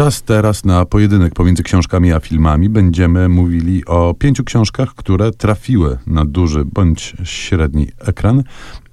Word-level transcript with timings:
Czas 0.00 0.22
teraz 0.22 0.64
na 0.64 0.84
pojedynek 0.84 1.34
pomiędzy 1.34 1.62
książkami 1.62 2.12
a 2.12 2.20
filmami. 2.20 2.68
Będziemy 2.68 3.28
mówili 3.28 3.84
o 3.84 4.14
pięciu 4.18 4.44
książkach, 4.44 4.94
które 4.94 5.30
trafiły 5.30 5.98
na 6.06 6.24
duży 6.24 6.64
bądź 6.64 7.16
średni 7.24 7.88
ekran, 7.98 8.42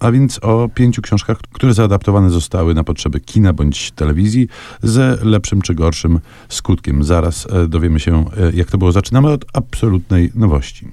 a 0.00 0.10
więc 0.12 0.38
o 0.42 0.68
pięciu 0.74 1.02
książkach, 1.02 1.38
które 1.52 1.74
zaadaptowane 1.74 2.30
zostały 2.30 2.74
na 2.74 2.84
potrzeby 2.84 3.20
kina 3.20 3.52
bądź 3.52 3.90
telewizji 3.90 4.48
ze 4.82 5.18
lepszym 5.22 5.62
czy 5.62 5.74
gorszym 5.74 6.20
skutkiem. 6.48 7.04
Zaraz 7.04 7.46
e, 7.50 7.68
dowiemy 7.68 8.00
się, 8.00 8.24
e, 8.36 8.52
jak 8.54 8.70
to 8.70 8.78
było. 8.78 8.92
Zaczynamy 8.92 9.30
od 9.30 9.44
absolutnej 9.52 10.30
nowości. 10.34 10.88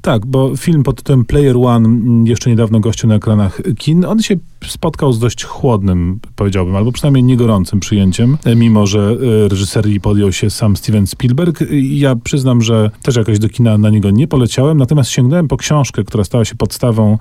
Tak, 0.00 0.26
bo 0.26 0.56
film 0.56 0.82
pod 0.82 0.96
tytułem 0.96 1.24
Player 1.24 1.56
One 1.56 1.88
mm, 1.88 2.26
jeszcze 2.26 2.50
niedawno 2.50 2.80
gościł 2.80 3.08
na 3.08 3.14
ekranach 3.14 3.60
kin. 3.78 4.04
On 4.04 4.22
się 4.22 4.36
spotkał 4.66 5.12
z 5.12 5.18
dość 5.18 5.44
chłodnym, 5.44 6.20
powiedziałbym, 6.36 6.76
albo 6.76 6.92
przynajmniej 6.92 7.24
niegorącym 7.24 7.80
przyjęciem, 7.80 8.38
e, 8.44 8.56
mimo 8.56 8.86
że 8.86 9.16
reżyserii 9.48 10.00
podjął 10.00 10.32
się 10.32 10.50
sam 10.50 10.76
Steven 10.76 11.06
Spielberg. 11.06 11.64
Ja 11.82 12.16
przyznam, 12.16 12.62
że 12.62 12.90
też 13.02 13.16
jakoś 13.16 13.38
do 13.38 13.48
kina 13.48 13.78
na 13.78 13.90
niego 13.90 14.10
nie 14.10 14.28
poleciałem, 14.28 14.78
natomiast 14.78 15.10
sięgnąłem 15.10 15.48
po 15.48 15.56
książkę, 15.56 16.04
która 16.04 16.24
stała 16.24 16.44
się 16.44 16.54
podstawą 16.54 17.18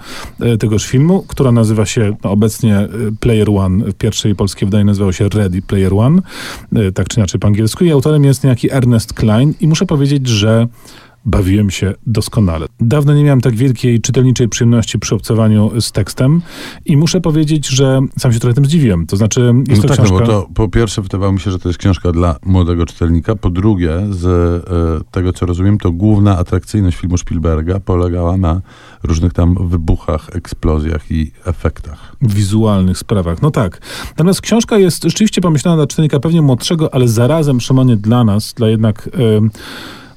tegoż 0.60 0.86
filmu 0.86 1.19
która 1.28 1.52
nazywa 1.52 1.86
się 1.86 2.16
no, 2.24 2.32
obecnie 2.32 2.82
y, 2.82 2.88
Player 3.20 3.50
One. 3.50 3.86
W 3.86 3.94
pierwszej 3.94 4.36
polskiej 4.36 4.68
wydaniu 4.68 4.86
nazywało 4.86 5.12
się 5.12 5.30
Ready 5.30 5.62
Player 5.62 5.94
One, 5.94 6.22
y, 6.78 6.92
tak 6.92 7.08
czy 7.08 7.20
inaczej 7.20 7.40
po 7.40 7.48
angielsku. 7.48 7.86
I 7.86 7.92
autorem 7.92 8.24
jest 8.24 8.44
niejaki 8.44 8.72
Ernest 8.72 9.14
Klein. 9.14 9.54
I 9.62 9.68
muszę 9.68 9.86
powiedzieć, 9.86 10.28
że 10.28 10.68
bawiłem 11.30 11.70
się 11.70 11.94
doskonale. 12.08 12.66
Dawno 12.80 13.14
nie 13.14 13.24
miałem 13.24 13.42
tak 13.42 13.56
wielkiej 13.56 14.02
czytelniczej 14.02 14.50
przyjemności 14.50 15.00
przy 15.00 15.16
obcowaniu 15.16 15.82
z 15.82 15.92
tekstem 15.92 16.42
i 16.86 16.98
muszę 16.98 17.22
powiedzieć, 17.22 17.68
że 17.68 18.00
sam 18.18 18.34
się 18.34 18.40
trochę 18.40 18.54
tym 18.54 18.66
zdziwiłem. 18.66 19.06
To 19.06 19.18
znaczy, 19.18 19.54
jest 19.68 19.84
no 19.84 19.90
to 19.90 19.96
tak, 19.96 20.06
książka... 20.06 20.26
no 20.26 20.34
bo 20.34 20.42
to 20.42 20.50
po 20.54 20.70
pierwsze 20.70 21.02
wydawało 21.02 21.34
mi 21.34 21.40
się, 21.40 21.52
że 21.52 21.60
to 21.60 21.70
jest 21.70 21.80
książka 21.80 22.12
dla 22.12 22.36
młodego 22.46 22.86
czytelnika. 22.86 23.36
Po 23.36 23.50
drugie, 23.50 23.92
z 24.10 24.26
e, 24.26 25.12
tego 25.12 25.34
co 25.34 25.46
rozumiem, 25.46 25.78
to 25.78 25.92
główna 25.92 26.38
atrakcyjność 26.38 26.98
filmu 26.98 27.18
Spielberga 27.18 27.80
polegała 27.80 28.38
na 28.38 28.62
różnych 29.04 29.34
tam 29.34 29.68
wybuchach, 29.68 30.30
eksplozjach 30.34 31.12
i 31.12 31.32
efektach. 31.46 32.16
Wizualnych 32.22 32.98
sprawach. 32.98 33.42
No 33.42 33.52
tak. 33.52 33.82
Natomiast 34.10 34.42
książka 34.42 34.78
jest 34.78 35.04
rzeczywiście 35.04 35.42
pomyślana 35.42 35.78
dla 35.78 35.88
czytelnika 35.88 36.20
pewnie 36.20 36.42
młodszego, 36.42 36.94
ale 36.94 37.08
zarazem, 37.08 37.62
Szymonie, 37.62 37.98
dla 37.98 38.24
nas, 38.24 38.54
dla 38.54 38.68
jednak... 38.68 39.10
Yy, 39.18 39.50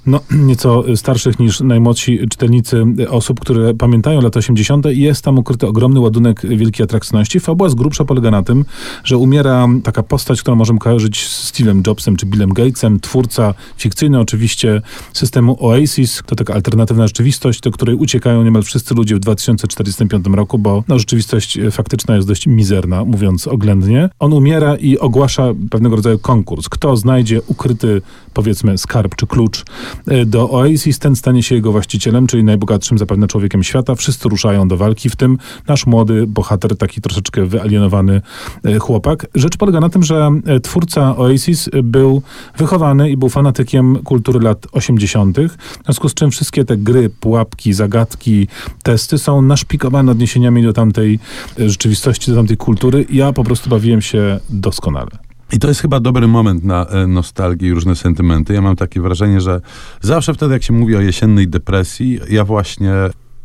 no, 0.06 0.20
nieco 0.30 0.84
starszych 0.96 1.38
niż 1.38 1.60
najmłodsi 1.60 2.28
czytelnicy 2.30 2.84
osób, 3.08 3.40
które 3.40 3.74
pamiętają 3.74 4.20
lata 4.20 4.38
80. 4.38 4.86
jest 4.86 5.24
tam 5.24 5.38
ukryty 5.38 5.66
ogromny 5.66 6.00
ładunek 6.00 6.46
wielkiej 6.46 6.84
atrakcyjności. 6.84 7.40
Fabuła 7.40 7.70
z 7.70 7.74
grubsza 7.74 8.04
polega 8.04 8.30
na 8.30 8.42
tym, 8.42 8.64
że 9.04 9.16
umiera 9.16 9.68
taka 9.82 10.02
postać, 10.02 10.42
którą 10.42 10.56
możemy 10.56 10.78
kojarzyć 10.78 11.28
z 11.28 11.52
Steve'em 11.52 11.86
Jobsem 11.86 12.16
czy 12.16 12.26
Billem 12.26 12.52
Gatesem, 12.52 13.00
twórca 13.00 13.54
fikcyjny 13.76 14.20
oczywiście 14.20 14.82
systemu 15.12 15.66
Oasis. 15.66 16.22
To 16.26 16.36
taka 16.36 16.54
alternatywna 16.54 17.06
rzeczywistość, 17.06 17.60
do 17.60 17.70
której 17.70 17.96
uciekają 17.96 18.44
niemal 18.44 18.62
wszyscy 18.62 18.94
ludzie 18.94 19.16
w 19.16 19.18
2045 19.18 20.26
roku, 20.26 20.58
bo 20.58 20.84
no, 20.88 20.98
rzeczywistość 20.98 21.58
faktyczna 21.70 22.16
jest 22.16 22.28
dość 22.28 22.46
mizerna, 22.46 23.04
mówiąc 23.04 23.46
oględnie. 23.48 24.08
On 24.18 24.32
umiera 24.32 24.76
i 24.76 24.98
ogłasza 24.98 25.54
pewnego 25.70 25.96
rodzaju 25.96 26.18
konkurs. 26.18 26.68
Kto 26.68 26.96
znajdzie 26.96 27.42
ukryty, 27.46 28.02
powiedzmy, 28.34 28.78
skarb 28.78 29.16
czy 29.16 29.26
klucz 29.26 29.64
E, 29.91 29.91
do 30.26 30.50
Oasis, 30.50 30.98
ten 30.98 31.16
stanie 31.16 31.42
się 31.42 31.54
jego 31.54 31.72
właścicielem, 31.72 32.26
czyli 32.26 32.44
najbogatszym 32.44 32.98
zapewne 32.98 33.26
człowiekiem 33.26 33.62
świata. 33.62 33.94
Wszyscy 33.94 34.28
ruszają 34.28 34.68
do 34.68 34.76
walki, 34.76 35.10
w 35.10 35.16
tym 35.16 35.38
nasz 35.68 35.86
młody 35.86 36.26
bohater, 36.26 36.76
taki 36.76 37.00
troszeczkę 37.00 37.46
wyalienowany 37.46 38.22
e, 38.64 38.78
chłopak. 38.78 39.26
Rzecz 39.34 39.56
polega 39.56 39.80
na 39.80 39.88
tym, 39.88 40.02
że 40.02 40.30
e, 40.46 40.60
twórca 40.60 41.16
Oasis 41.16 41.70
był 41.84 42.22
wychowany 42.56 43.10
i 43.10 43.16
był 43.16 43.28
fanatykiem 43.28 43.96
kultury 43.96 44.40
lat 44.40 44.66
80., 44.72 45.38
w 45.40 45.84
związku 45.84 46.08
z 46.08 46.14
czym 46.14 46.30
wszystkie 46.30 46.64
te 46.64 46.76
gry, 46.76 47.10
pułapki, 47.10 47.72
zagadki, 47.72 48.48
testy 48.82 49.18
są 49.18 49.42
naszpikowane 49.42 50.12
odniesieniami 50.12 50.62
do 50.62 50.72
tamtej 50.72 51.18
rzeczywistości, 51.58 52.30
do 52.30 52.36
tamtej 52.36 52.56
kultury. 52.56 53.06
Ja 53.10 53.32
po 53.32 53.44
prostu 53.44 53.70
bawiłem 53.70 54.02
się 54.02 54.40
doskonale. 54.50 55.31
I 55.52 55.58
to 55.58 55.68
jest 55.68 55.80
chyba 55.80 56.00
dobry 56.00 56.28
moment 56.28 56.64
na 56.64 56.86
e, 56.86 57.06
nostalgię 57.06 57.68
i 57.68 57.72
różne 57.72 57.96
sentymenty. 57.96 58.54
Ja 58.54 58.60
mam 58.60 58.76
takie 58.76 59.00
wrażenie, 59.00 59.40
że 59.40 59.60
zawsze 60.00 60.34
wtedy, 60.34 60.52
jak 60.52 60.62
się 60.62 60.72
mówi 60.72 60.96
o 60.96 61.00
jesiennej 61.00 61.48
depresji, 61.48 62.20
ja 62.30 62.44
właśnie 62.44 62.92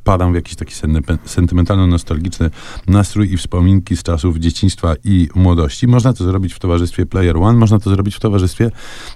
padam 0.04 0.32
w 0.32 0.36
jakiś 0.36 0.56
taki 0.56 0.74
sentymentalno-nostalgiczny 1.26 2.50
nastrój 2.88 3.34
i 3.34 3.38
wspominki 3.38 3.98
z 3.98 4.04
czasów 4.04 4.38
dzieciństwa 4.38 4.94
i 5.04 5.30
młodości. 5.36 5.88
Można 5.88 6.14
to 6.14 6.24
zrobić 6.24 6.54
w 6.54 6.60
towarzystwie 6.60 7.06
Player 7.06 7.38
One, 7.38 7.60
można 7.60 7.80
to 7.80 7.90
zrobić 7.90 8.16
w 8.16 8.20
towarzystwie 8.20 8.72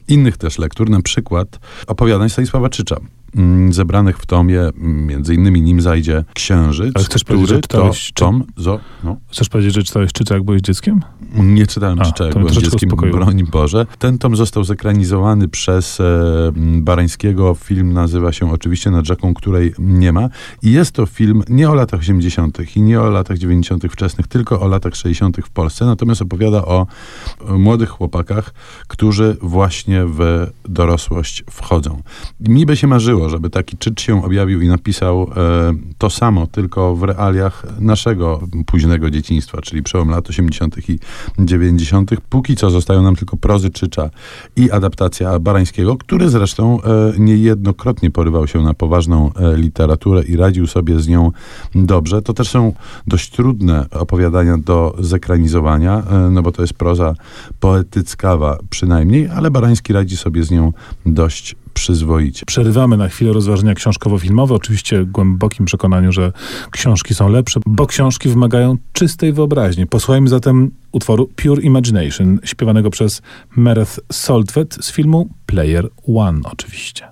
innych 0.08 0.38
też 0.38 0.58
lektur, 0.58 0.90
na 0.90 1.02
przykład 1.02 1.60
opowiadań 1.88 2.30
Stanisława 2.30 2.70
Czycza. 2.70 2.98
Mm, 3.36 3.74
zebranych 3.74 4.18
w 4.18 4.26
tomie, 4.26 4.62
mm, 4.62 5.06
między 5.06 5.36
innymi 5.36 5.62
nim 5.62 5.82
zajdzie 5.82 6.24
księżyc, 6.34 6.92
Ale 6.96 7.06
chcesz 7.06 7.24
powiedzieć, 7.24 7.50
że 7.50 7.62
czytałeś, 7.62 8.12
to 8.14 8.26
tom, 8.26 8.44
zo, 8.58 8.80
no. 9.04 9.18
Chcesz 9.28 9.50
powiedzieć, 9.50 9.74
że 9.74 9.84
czytałeś 9.84 10.14
Czycza, 10.14 10.34
jak 10.36 10.44
byłeś 10.44 10.62
dzieckiem? 10.62 11.02
Nie 11.36 11.68
czytałem 11.68 12.00
Czycza, 12.00 12.26
jak 12.26 12.34
byłem 12.34 12.54
dzieckiem, 12.54 12.90
broń 12.90 13.44
Boże. 13.52 13.86
Ten 14.00 14.18
tom 14.18 14.36
został 14.36 14.64
zekranizowany 14.64 15.48
przez 15.48 16.00
e, 16.00 16.04
Barańskiego. 16.78 17.56
Film 17.56 17.94
nazywa 17.94 18.32
się 18.32 18.52
oczywiście 18.52 18.92
Nad 18.92 19.06
rzeką, 19.06 19.34
której 19.34 19.74
nie 19.80 20.12
ma. 20.12 20.30
I 20.64 20.72
jest 20.72 20.92
to 20.92 21.06
film 21.06 21.44
nie 21.50 21.70
o 21.70 21.74
latach 21.74 22.00
80. 22.00 22.76
i 22.76 22.82
nie 22.82 23.02
o 23.02 23.10
latach 23.10 23.38
90. 23.38 23.84
wczesnych, 23.92 24.28
tylko 24.28 24.62
o 24.62 24.68
latach 24.68 24.96
60. 24.96 25.38
w 25.46 25.50
Polsce. 25.50 25.86
Natomiast 25.86 26.22
opowiada 26.22 26.66
o 26.66 26.88
młodych 27.50 27.90
chłopakach, 27.90 28.54
którzy 28.88 29.38
właśnie 29.42 30.06
w 30.06 30.48
dorosłość 30.66 31.44
wchodzą. 31.50 32.02
Mi 32.40 32.66
by 32.66 32.78
się 32.78 32.88
marzyło, 32.88 33.21
żeby 33.30 33.50
taki 33.50 33.78
czyt 33.78 34.02
się 34.02 34.26
objawił 34.26 34.62
i 34.62 34.68
napisał 34.68 35.24
e, 35.24 35.74
to 35.98 36.10
samo, 36.10 36.48
tylko 36.48 36.96
w 36.96 37.04
realiach 37.04 37.66
naszego 37.80 38.42
późnego 38.66 39.10
dzieciństwa, 39.10 39.62
czyli 39.62 39.84
przełom 39.84 40.10
lat 40.10 40.30
80. 40.30 40.90
i 40.90 41.00
90. 41.40 42.12
Póki 42.30 42.56
co 42.56 42.70
zostają 42.70 43.02
nam 43.02 43.16
tylko 43.16 43.38
prozy 43.38 43.70
Czycza 43.70 44.10
i 44.56 44.72
adaptacja 44.72 45.40
Barańskiego, 45.40 45.98
który 45.98 46.30
zresztą 46.30 46.82
e, 46.82 47.14
niejednokrotnie 47.20 48.12
porywał 48.12 48.48
się 48.48 48.62
na 48.62 48.74
poważną 48.74 49.34
e, 49.34 49.58
literaturę 49.58 50.24
i 50.24 50.36
radził 50.36 50.68
sobie 50.68 51.00
z 51.00 51.08
nią 51.08 51.32
dobrze. 51.76 52.22
To 52.22 52.34
też 52.34 52.50
są 52.50 52.74
dość 53.08 53.30
trudne 53.30 53.86
opowiadania 53.92 54.58
do 54.58 54.96
zekranizowania, 55.00 56.04
e, 56.12 56.30
no 56.30 56.42
bo 56.42 56.52
to 56.52 56.62
jest 56.62 56.74
proza 56.74 57.14
poetyckawa 57.60 58.58
przynajmniej, 58.70 59.28
ale 59.28 59.52
Barański 59.52 59.94
radzi 59.94 60.18
sobie 60.18 60.44
z 60.44 60.52
nią 60.52 60.74
dość 61.06 61.56
przyzwoicie. 61.74 62.46
Przerywamy 62.46 62.98
na 62.98 63.08
chwilę 63.08 63.34
rozważania 63.34 63.74
książkowo-filmowe, 63.74 64.56
oczywiście 64.56 65.04
w 65.04 65.12
głębokim 65.12 65.66
przekonaniu, 65.66 66.12
że 66.12 66.32
książki 66.72 67.16
są 67.16 67.30
lepsze, 67.30 67.60
bo 67.66 67.88
książki 67.88 68.30
wymagają 68.30 68.78
czystej 68.94 69.34
wyobraźni. 69.34 69.88
Posłuchajmy 69.88 70.30
zatem 70.30 70.72
utworu 70.92 71.30
Pure 71.36 71.62
Imagination, 71.62 72.40
śpiewanego 72.44 72.90
przez 72.90 73.22
Mereth 73.56 74.00
Soltwet 74.12 74.78
z 74.82 74.92
filmu 74.92 75.30
Player 75.46 75.90
One 76.16 76.40
oczywiście. 76.44 77.12